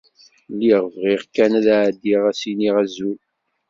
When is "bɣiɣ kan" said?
0.95-1.51